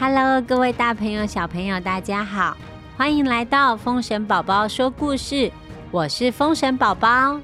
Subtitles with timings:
[0.00, 2.56] Hello，各位大朋友、小朋友，大家好，
[2.96, 5.52] 欢迎来到风神宝宝说故事。
[5.90, 7.38] 我是风神宝宝。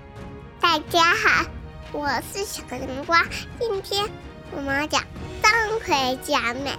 [0.58, 1.44] 大家好，
[1.92, 3.22] 我是小南瓜。
[3.60, 4.08] 今天
[4.52, 5.02] 我们要讲
[5.42, 5.50] 钟
[5.86, 6.70] 馗佳美，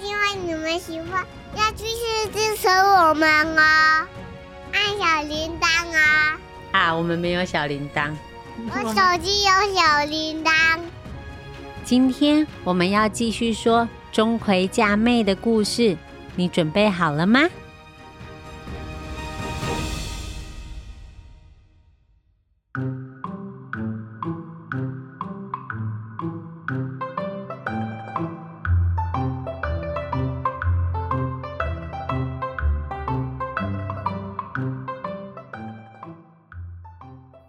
[0.00, 1.22] 希望你们喜欢，
[1.56, 4.06] 要继续支持我们哦，
[4.72, 6.38] 按小铃铛哦。
[6.72, 8.10] 啊，我们没有小铃铛。
[8.66, 10.80] 我手机有小铃铛。
[11.84, 15.96] 今天我们要继续说钟馗嫁妹的故事，
[16.36, 17.40] 你准备好了吗？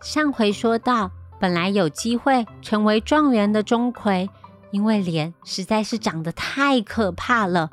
[0.01, 1.11] 上回说到。
[1.39, 4.29] 本来有机会成为状元的钟馗，
[4.73, 7.69] 因为脸实在是长得太可怕了，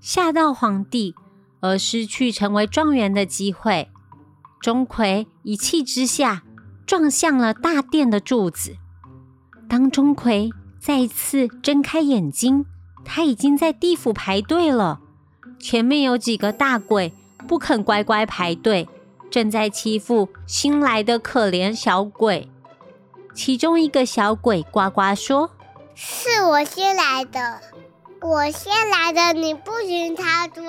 [0.00, 1.16] 吓到皇帝，
[1.58, 3.90] 而失去成为状元的机会。
[4.60, 6.44] 钟馗一气之下
[6.86, 8.76] 撞向了大殿的柱子。
[9.68, 12.64] 当钟馗再次睁开眼睛，
[13.04, 15.00] 他已经在地府排队了。
[15.58, 17.12] 前面有几个大鬼
[17.48, 18.88] 不肯乖乖排队，
[19.28, 22.48] 正在欺负新来的可怜小鬼。
[23.34, 25.50] 其中一个小鬼呱呱说
[25.94, 27.60] ：“是我先来的，
[28.20, 30.64] 我先来的，你不行插队，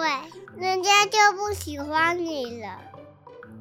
[0.58, 2.80] 人家就不喜欢你了。”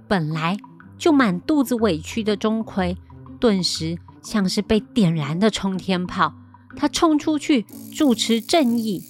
[0.06, 0.58] 本来
[0.98, 2.96] 就满肚子委屈的钟馗，
[3.40, 6.34] 顿时像是被点燃的冲天炮，
[6.76, 7.62] 他冲出去
[7.96, 9.02] 主持正义。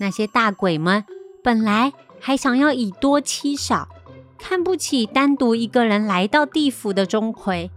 [0.00, 1.04] 那些大鬼们
[1.44, 3.88] 本来还想要以多欺少，
[4.36, 7.70] 看不起单独一个人来到地府的钟馗。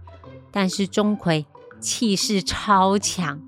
[0.50, 1.44] 但是钟馗
[1.80, 3.40] 气势超强，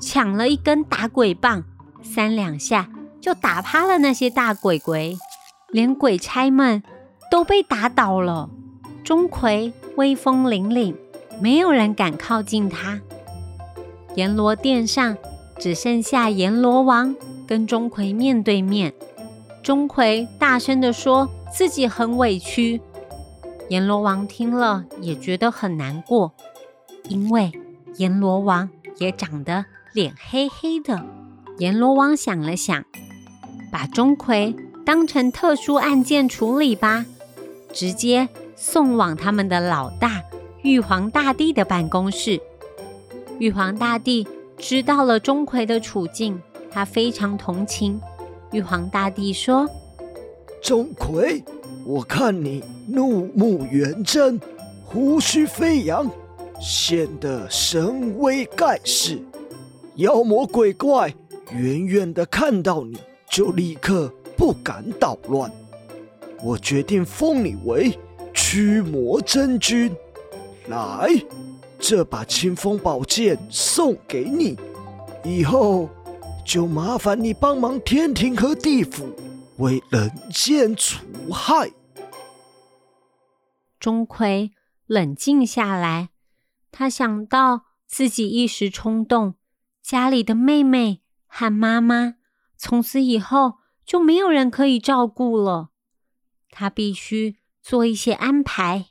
[0.00, 1.64] 抢了一根打鬼棒，
[2.02, 2.88] 三两下
[3.20, 5.16] 就打趴了那些大鬼鬼，
[5.70, 6.82] 连鬼差们
[7.30, 8.48] 都被打倒了。
[9.04, 10.94] 钟馗威风凛凛，
[11.40, 13.00] 没有人敢靠近他。
[14.14, 15.16] 阎罗殿上
[15.58, 17.14] 只剩下阎罗王
[17.46, 18.92] 跟钟馗面对面。
[19.62, 22.80] 钟馗大声地说自己很委屈。
[23.68, 26.32] 阎罗王听了也觉得很难过，
[27.08, 27.52] 因为
[27.96, 31.04] 阎罗王也长得脸黑黑的。
[31.58, 32.84] 阎罗王想了想，
[33.72, 37.04] 把钟馗当成特殊案件处理吧，
[37.72, 40.22] 直接送往他们的老大
[40.62, 42.40] 玉皇大帝的办公室。
[43.38, 46.40] 玉皇大帝知道了钟馗的处境，
[46.70, 48.00] 他非常同情。
[48.52, 49.68] 玉皇大帝说
[50.62, 51.42] ：“钟馗。”
[51.84, 54.38] 我看你怒目圆睁，
[54.84, 56.10] 胡须飞扬，
[56.60, 59.18] 显得神威盖世。
[59.98, 61.12] 妖魔鬼怪
[61.50, 62.96] 远远的看到你
[63.28, 65.52] 就立刻不敢捣乱。
[66.40, 67.98] 我决定封你为
[68.32, 69.92] 驱魔真君。
[70.68, 71.08] 来，
[71.80, 74.56] 这把清风宝剑送给你，
[75.24, 75.88] 以后
[76.46, 79.12] 就麻烦你帮忙天庭和地府
[79.56, 81.72] 为人间除害。
[83.80, 84.52] 钟馗
[84.86, 86.10] 冷静下来，
[86.70, 89.34] 他想到自己一时冲动，
[89.82, 92.14] 家里的妹妹和妈妈
[92.56, 95.70] 从此以后就没有人可以照顾了，
[96.50, 98.86] 他必须做一些安排。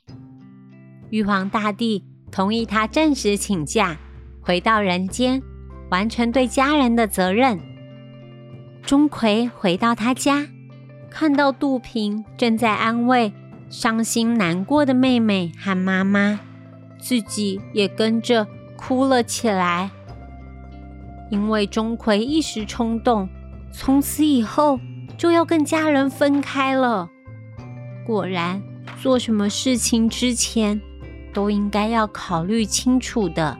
[1.10, 3.98] 玉皇大帝同意他暂时请假，
[4.40, 5.42] 回到人间，
[5.90, 7.60] 完成对家人的责任。
[8.82, 10.48] 钟馗回到他家，
[11.10, 13.32] 看到杜平正在安慰。
[13.70, 16.40] 伤心难过的妹妹和妈妈，
[16.98, 18.46] 自己也跟着
[18.78, 19.90] 哭了起来。
[21.30, 23.28] 因为钟馗一时冲动，
[23.72, 24.78] 从此以后
[25.16, 27.08] 就要跟家人分开了。
[28.06, 28.62] 果然，
[29.02, 30.80] 做什么事情之前
[31.32, 33.56] 都应该要考虑清楚的。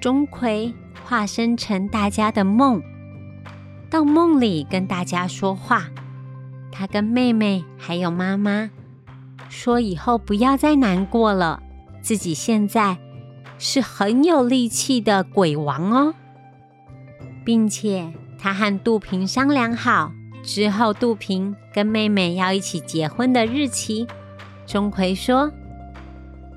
[0.00, 0.72] 钟馗
[1.04, 2.80] 化身成大家的梦，
[3.90, 5.88] 到梦里跟大家说话。
[6.72, 8.70] 他跟妹妹还有妈妈
[9.48, 11.60] 说：“以后不要再难过了，
[12.00, 12.96] 自己现在
[13.60, 16.14] 是很有力气的鬼王哦，
[17.44, 20.12] 并且他和杜平商量好
[20.42, 24.08] 之后，杜平跟妹妹要一起结婚的日期。”
[24.66, 25.52] 钟馗说：“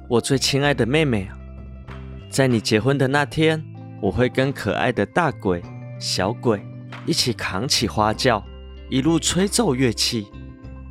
[0.07, 1.35] 我最亲爱的妹妹啊，
[2.29, 3.61] 在你结婚的那天，
[4.01, 5.61] 我会跟可爱的大鬼、
[5.99, 6.65] 小鬼
[7.05, 8.41] 一起扛起花轿。”
[8.89, 10.27] 一路吹奏乐器，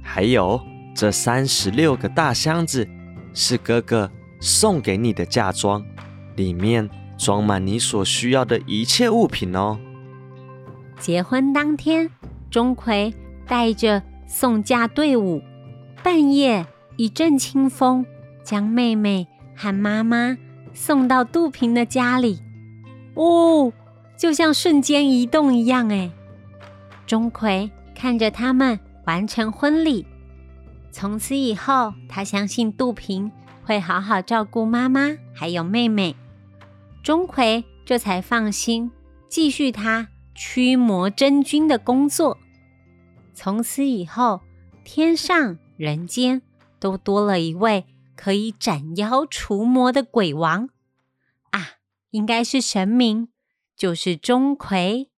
[0.03, 0.61] 还有
[0.95, 2.87] 这三十六个大箱子，
[3.33, 4.11] 是哥哥
[4.41, 5.85] 送给你的嫁妆，
[6.37, 9.79] 里面装满你所需要的一切物品哦。
[10.99, 12.11] 结婚当天，
[12.51, 13.13] 钟馗
[13.47, 15.43] 带着送嫁队伍，
[16.03, 18.05] 半夜一阵清风，
[18.45, 19.27] 将妹妹
[19.57, 20.37] 和妈妈
[20.73, 22.41] 送到杜平的家里。
[23.15, 23.73] 哦，
[24.17, 26.11] 就像瞬间移动一样，哎！
[27.07, 30.07] 钟馗看着他们完成婚礼，
[30.91, 33.31] 从此以后，他相信杜平
[33.65, 36.17] 会好好照顾妈妈还有妹妹。
[37.03, 38.91] 钟馗这才放心，
[39.29, 42.39] 继续他驱魔真君的工作。
[43.35, 44.41] 从此以后，
[44.85, 46.43] 天上人间
[46.79, 50.69] 都多了一位可以斩妖除魔的鬼王
[51.51, 51.79] 啊！
[52.11, 53.29] 应该是神明，
[53.77, 55.09] 就是钟馗。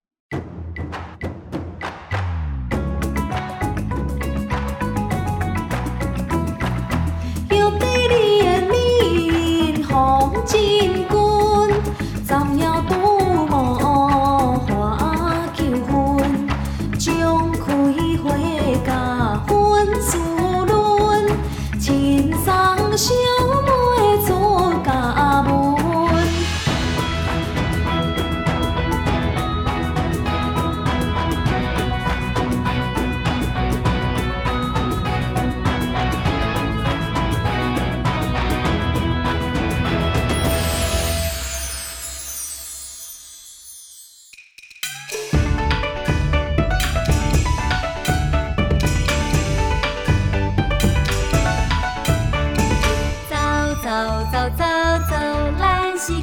[22.54, 23.33] 长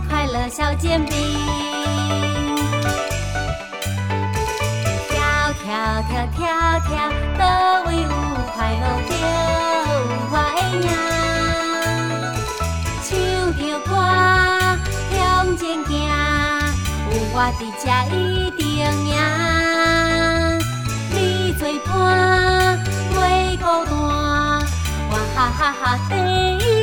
[0.07, 1.16] 快乐小煎饼，
[5.10, 5.18] 跳
[5.63, 6.39] 跳跳跳
[6.81, 7.44] 跳，都
[7.89, 8.07] 为有
[8.54, 9.12] 快乐着
[10.30, 10.86] 我的影。
[13.04, 13.10] 唱
[13.57, 13.89] 着歌
[15.12, 15.18] 向
[15.57, 15.89] 前行，
[17.10, 17.86] 有我伫这
[18.16, 18.18] 一
[18.51, 18.62] 定
[19.07, 19.10] 赢。
[21.10, 21.16] 你
[21.54, 21.92] 做伴，
[23.16, 23.18] 袂
[23.57, 23.92] 孤单，
[25.10, 26.13] 我哈哈哈第
[26.57, 26.81] 一